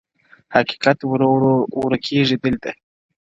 [0.55, 2.71] حقيقت ورو ورو ورکيږي دلته-